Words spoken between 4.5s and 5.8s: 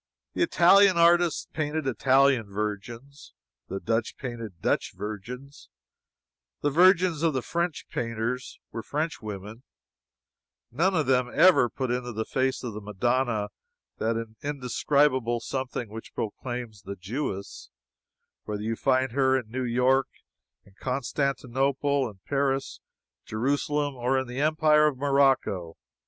Dutch Virgins,